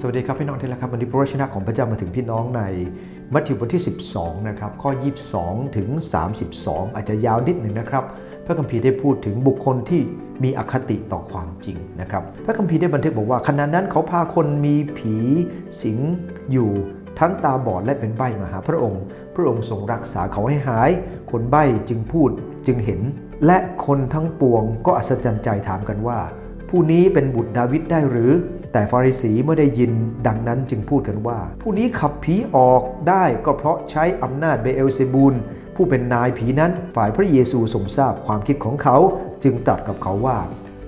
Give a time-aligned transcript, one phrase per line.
[0.00, 2.62] สวัสดีครับพี่น้องที่รักครับวันนี้พระวจนะของพระเจ้ามาถึงพี่น้องใน
[3.32, 3.82] มัทธิวบทที่
[4.14, 4.90] 12 นะครับ ข้อ
[5.34, 5.88] 22 ถึง
[6.42, 8.04] 32 อาจจะยาวนิดหนึ่งนะครับ
[8.46, 10.00] พระคัมภีร์ได้พูดถึงบุคคลที่
[10.42, 15.16] มีอคติต่อความจริงนะครับ พระคัมภีร์ได้บันทึกบอกว่าขณะนั้นเขาพาคนมีผี
[15.82, 15.98] สิง
[16.52, 16.70] อยู่
[17.18, 19.02] ทั้งตาบอดและเป็นใบ้มาหาพระองค์
[19.34, 20.90] พระองค์ทรงรักษาเขาให้หาย
[21.30, 22.30] คนใบ้จึงพูด
[22.66, 23.00] จึงเห็น
[23.46, 26.18] และคนทั้งปวงก็อัศจรรย์ใจถามกันว่า
[26.72, 28.32] ผู้นี้เป็นบุตรดาวิดได้หรือ
[28.72, 29.92] แต่ฟาริสีเมื่อได้ยิน
[30.26, 35.34] ดังนั้นจึงพูดกันว่า ผู้นี้ขับผีออกได้ก็เพราะใช้อำนาจเบเอลเซบูล
[35.76, 38.96] ผู้เป็นนายผีนั้นฝ่ายพระเยซูทรงทราบความคิดของเขา
[39.44, 40.38] จึงตรัสกับเขาว่า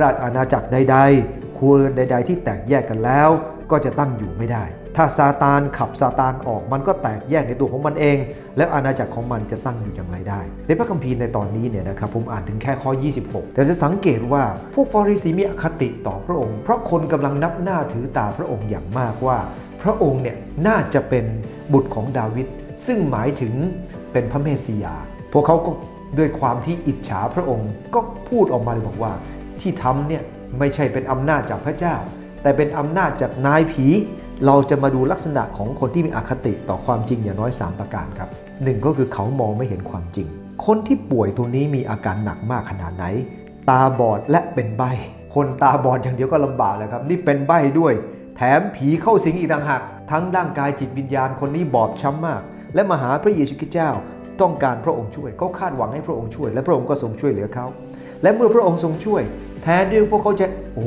[0.00, 3.28] ราชอาณาจักรใดๆครัวเรือนใด ๆ ที่แตกแยกกันแล้ว
[3.70, 4.64] ก็จะตั้งอยู่ไม่ได้
[4.96, 8.18] ถ้าซาตานขับซาตานออกมันก็แตกแยกในตัวของมันเอง
[8.56, 12.90] แล้วอาณาจักรของมันจะตั้งอยู่อย่างไรได้ ในพระคัมภีร์ในตอนนี้เนี่ยนะครับผมอ่านถึงแค่ข้อ
[13.22, 14.42] 26 แต่จะสังเกตว่า
[14.74, 19.38] พวกฟาริสีมีอคติต่อพระองค์ เพราะคนกำลังนับหน้าถือตาพระองค์อย่างมากว่า
[19.82, 21.24] พระองค์เนี่ยน่าจะเป็น
[21.72, 22.46] บุตรของดาวิด
[22.86, 23.54] ซึ่งหมายถึง
[24.12, 24.94] เป็นพระเมสสิยา
[25.32, 25.70] พวกเขาก็
[26.18, 29.12] ด้วยความที่อิจฉาพระองค์ก็พูดออกมาเลยบอกว่า
[29.60, 30.22] ที่ทำเนี่ย
[30.58, 31.96] ไม่ใช่เป็นอำนาจจากพระเจ้า
[32.42, 33.86] แต่เป็นอำนาจจากนายผี
[34.46, 38.28] เราจะมาดูลักษณะของคนที่มีอคติต่อความจริงอย่างน้อย 3 ประการครับ
[38.64, 40.26] หนึ่งก็คือเขามองไม่เห็นความจริง
[40.66, 43.04] คนที่ป่วยตรงนี้มีอาการหนักมากขนาดไหน
[43.70, 44.82] ตาบอดและเป็นใบ
[45.34, 47.92] คนตาบอดอย่างเดียวก็ลำบากแล้วครับ นี่เป็นใบด้วย
[48.36, 52.42] แถมผีเข้าสิงอีกต่างหากทั้งร่างกายจิตวิญญาณคนนี้บอบช้ำมาก
[52.74, 53.90] และมาหาพระเยซูคริสต์เจ้า
[54.40, 57.66] ต้องการพระองค์ช่วยเขาคาดหวังให้พระองค์ช่วย และพระองค์ก็ทรงช่วยเหลือเขา
[58.22, 59.22] และเมื่อพระองค์ทรงช่วย
[59.62, 60.86] แทนที่พวกเขาจะโอ้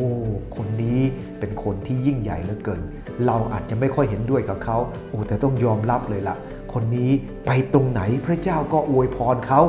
[0.56, 1.02] คนนี้
[1.40, 2.82] เป็นคนที่ยิ่งใหญ่เหลือเกิน
[3.26, 4.78] เราอาจจะไม่ค่อยเห็นด้วยกับเขา
[5.10, 6.36] โอ้แต่ต้องยอมรับเลยล่ะ
[6.74, 7.10] คนนี้
[7.46, 9.62] ไปตรงไหนพระเจ้าก็อวยพรเขา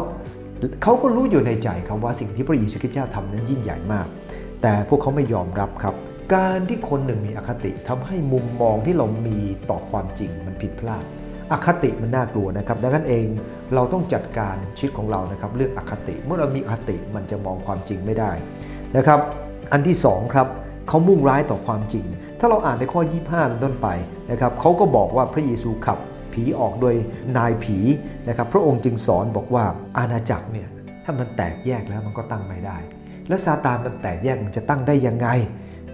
[0.82, 4.06] เขาก็รู้อยู่ในใจครับว่าสิ่งที่พระเยซูคริสต์เจ้าทำนั้นยิ่งใหญ่มาก
[4.62, 5.94] แต่พวกเขาไม่ยอมรับครับ
[6.34, 9.38] การที่คนหนึ่งมีอคติทำให้มุมมองที่เรามี
[9.70, 11.04] ต่อความจริงมันผิดพลาด
[11.52, 13.26] อคติมันน่ากลัวนะครับดังนั้นเอง
[13.74, 18.30] เราต้องจัดการชีวิตของเรานะครับเรื่องอคติ เมื่อเรามีอคติมันจะมองความจริงไม่ได้
[18.96, 19.20] นะครับ
[19.72, 20.46] อันที่2ครับ
[20.88, 22.04] เขามุ่งร้ายต่อความจริง
[22.38, 23.88] ถ้าเราอ่านในข้อ 25เป็นต้นไป
[24.30, 25.98] นะครับเขาก็บอกว่าพระเยซูขับ
[26.32, 26.94] ผีออกโดย
[27.36, 27.78] นายผี
[28.28, 29.64] นะครับพระองค์จึงสอนบอกว่า
[29.98, 30.68] อาณาจักรเนี่ย
[31.04, 32.78] ถ้ามันแตกแยกแล้วมันก็ตั้งไม่ได้
[33.28, 35.28] แล้วซาตานมันแตกแยกมันจะตั้งได้ยังไง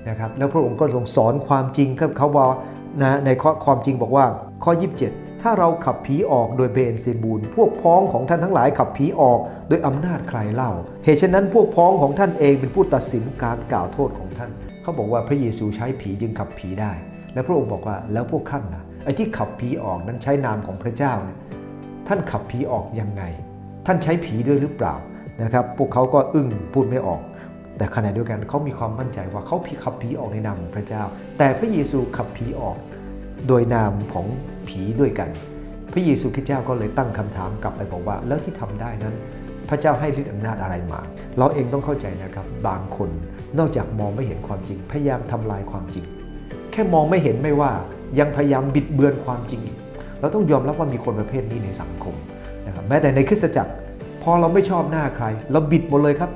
[0.09, 2.47] นะครับแล้วพระองค์ก็ทรงสอนความจริงครับเขาว่า
[3.03, 4.25] นะในข้อความจริงบอกว่า
[4.65, 4.73] ข้อ
[5.07, 9.39] 27 ถ้าเราขับผีออกโดยเบนเซบูลพวกพ้องของท่านทั้งหลายขับผีออก
[9.69, 10.71] โดยอำนาจใครเล่า
[11.05, 14.51] เหตุฉะนั้นพวกพ้องของท่านเองเป็นผู้ตัดสินการกล่าวโทษของท่าน
[14.82, 16.93] เขาบอกว่าพระเยซูใช้ผีจึงขับผีได้
[17.34, 21.38] และพระองค์บอกว่าแล้วพวกท่านนะไอ้ที่ขับผีออกนั้นใช้นามของพระเจ้าเนี่ย
[22.09, 23.22] ท่านขับผีออกยังไง
[23.87, 24.94] ท่านใช้ผีด้วยหรือเปล่า
[25.43, 27.22] นะครับ พวกเขาก็อึ้งพูดไม่ออก
[27.76, 31.03] แต่ขณะเดียวกันเขามีความมั่นใจว่าเขาผีขับผีออกในนามของพระเจ้า
[31.38, 32.76] แต่พระเยซูขับผีออก
[33.49, 34.26] โดยนามของ
[34.69, 35.31] ผีด้วยกัน
[35.93, 39.14] พระเยซูคริสต์เจ้าก็เลยตั้งคำถามกลับไปบอกว่าแล้วที่ทำได้นั้น
[39.72, 41.00] ระเจ้าให้ฤทธิ์อำนาจอะไรมา
[41.38, 43.10] เราเองต้องเข้าใจนะครับ บางคน
[43.59, 46.05] นอกจากมองไม่เห็นความจริง พยายามทำลายความจริง
[46.72, 47.71] แค่มองไม่เห็นไม่ว่า
[48.19, 49.62] ยังพยายามบิดเบือนความจริง
[50.21, 52.15] เราต้องยอมรับว่ามีคนประเภทนี้ในสังคม
[52.66, 53.72] นะครับแม้แต่ในคริสตจักร
[54.22, 56.31] พอเราไม่ชอบหน้าใคร เราบิดหมดเลยครับ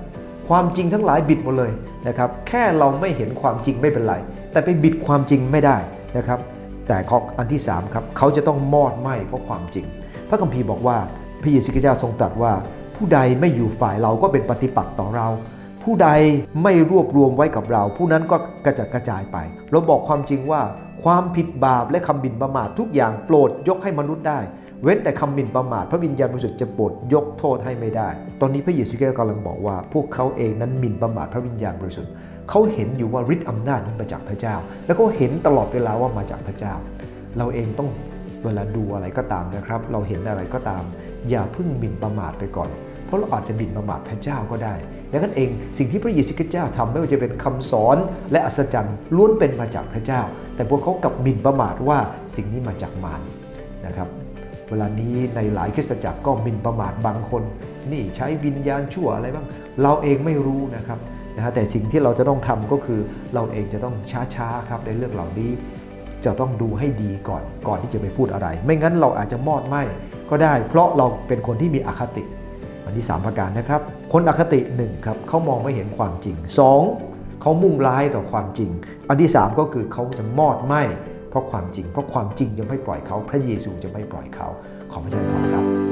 [0.49, 1.73] ความจริงทั้งหลายบิดหมดเลย
[2.09, 4.15] นะครับแค่เราไม่เห็นความจริงไม่เป็นไร
[4.53, 5.77] แต่ไปบิดความจริงไม่ได้
[6.17, 6.41] นะครับ
[6.89, 9.87] แต่ข้ออันที่3ครับเขาจะต้องมอดไหม้เพราะความจริง
[10.29, 10.97] พระคัมภีร์บอกว่า
[11.43, 12.53] พระเยซูคริสต์ทรงตรัสว่า
[12.97, 15.29] ผู้ใดไม่อยู่ฝ่ายเราก็เป็นปฏิปักษ์ต่อเรา
[15.83, 16.09] ผู้ใด
[16.63, 19.37] ไม่รวบรวมไว้กับเรา ผู้นั้นก็กระจัดกระจายไป
[19.71, 20.61] เราบอกความจริงว่า
[21.05, 24.39] ความผิดบาปและคำบินประมาททุกอย่างโปรดยกให้มนุษย์ได้
[24.83, 28.09] เว้นแต่คำหมิ่นประมาทพระวิญญาณบริสุทธิ์จะโปรดยกโทษให้ไม่ได้
[28.41, 32.13] ตอนนี้พระเยซูคริสต์กำลังบอกว่า พวกเขาเองนั้นหมิ่นประมาทพระวิญญาณบริสุทธิ์
[32.51, 34.55] เขาเห็นอยู่ว่าฤทธิ์อำนาจนี้นมาจากพระเจ้า
[34.87, 36.75] แล้วก็เห็นตลอดเวลาว่ามาจากพระเจ้า
[37.39, 37.89] เราเองต้อง
[38.45, 40.83] เวลาดูอะไรก็ตามนะครับ เราเห็นอะไรก็ตาม
[41.29, 42.71] อย่าเพิ่งหมิ่นประมาทไปก่อน
[43.07, 44.75] เพราะเราอาจจะหมิ่นประมาทพระเจ้าก็ได้
[45.13, 47.97] ดังนั้นเองสิ่งที่พระเยซูคริสต์เจ้าทำไม่ว่าจะเป็นคำสอน
[48.33, 50.21] และอัศจรรย์ล้วนเป็นมาจากพระเจ้า
[50.57, 51.99] แต่พวกเขากลับหมิ่นประมาทว่า
[52.37, 53.21] สิ่งนี้มาจากมาร
[53.87, 54.09] นะครับ
[54.69, 57.43] เวลานี้ในหลายคริสตจักรก็หมิ่นประมาทบางคน
[57.93, 59.47] นี่ใช้วิญญาณชั่วอะไรบ้าง
[59.83, 60.99] เราเองไม่รู้นะครับ
[61.37, 63.01] นะฮะแต่สิ่งที่เราจะต้องทำก็คือ
[63.35, 63.95] เราเองจะต้อง
[64.35, 65.51] ช้าๆครับในเรื่องเหล่านี้
[66.25, 69.77] จะต้องดูให้ดีก่อนก่อนที่จะไปพูดอะไร ไม่งั้นเราอาจจะมอดไหม
[70.31, 72.23] ก็ได้ เพราะเราเป็นคนที่มีอคติ
[72.87, 73.81] อันที่ 3 ประการนะครับ
[74.13, 76.37] คนอคติ 1 ครับเขามองไม่เห็นความจริง
[76.89, 77.41] 2.
[77.43, 78.71] เขามุ่งร้ายต่อความจริง
[79.09, 80.75] อันที่ 3 ก็คือเขาจะมอดไหม
[81.31, 84.49] เพราะความจริง เพราะความจริงจะไม่ปล่อยเขา พระเยซูจะไม่ปล่อยเขา
[84.93, 85.86] ขอพระเจ้าพรครับ